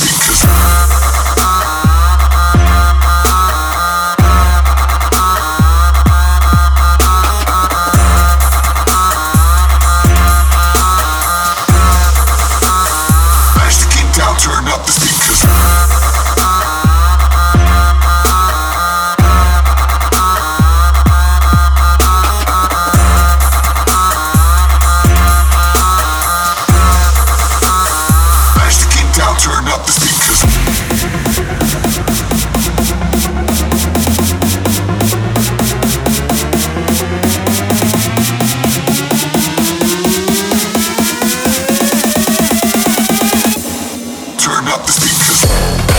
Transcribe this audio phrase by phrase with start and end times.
[0.00, 1.07] Because
[44.86, 45.97] This the speakers.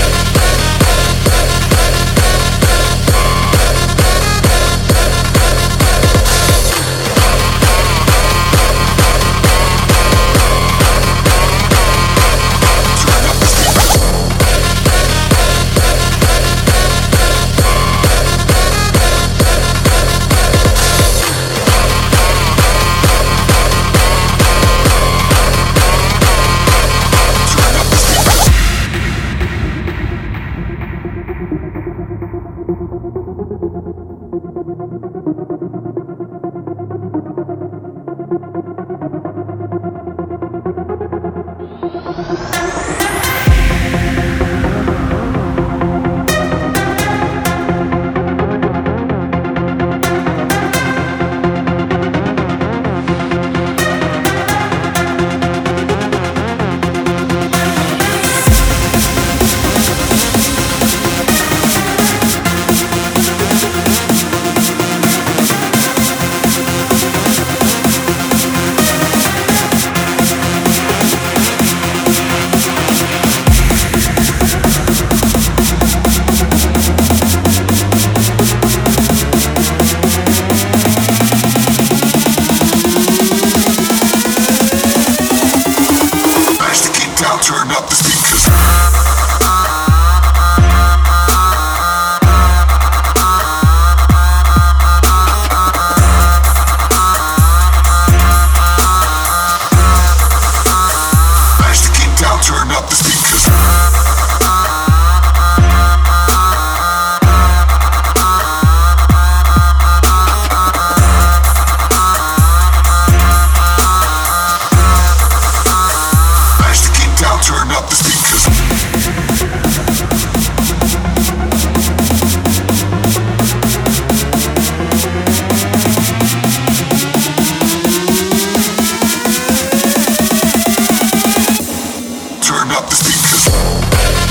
[132.70, 134.29] turn up the speakers.